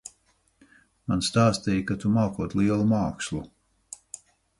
Man 1.11 1.19
stāstīja, 1.27 1.83
ka 1.91 1.97
tu 2.03 2.13
mākot 2.15 2.55
lielu 2.61 2.87
mākslu. 2.93 3.43